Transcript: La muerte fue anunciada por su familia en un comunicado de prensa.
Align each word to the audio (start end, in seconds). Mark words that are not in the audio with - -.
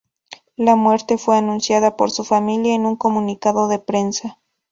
La 0.57 0.75
muerte 0.75 1.19
fue 1.19 1.37
anunciada 1.37 1.95
por 1.95 2.09
su 2.09 2.23
familia 2.25 2.73
en 2.73 2.87
un 2.87 2.95
comunicado 2.95 3.67
de 3.67 3.77
prensa. 3.77 4.39